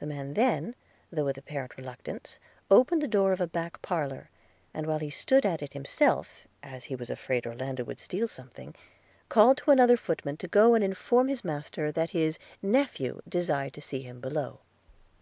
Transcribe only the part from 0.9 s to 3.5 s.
though with apparent reluctance, opened the door of a